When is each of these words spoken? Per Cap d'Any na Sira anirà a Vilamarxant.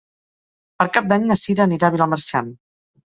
Per 0.83 0.87
Cap 0.95 1.11
d'Any 1.13 1.27
na 1.33 1.37
Sira 1.43 1.67
anirà 1.67 1.91
a 1.91 1.95
Vilamarxant. 1.97 2.51